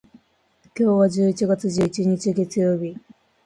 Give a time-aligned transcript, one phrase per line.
[0.75, 2.97] 今日は十一月十一日、月曜日。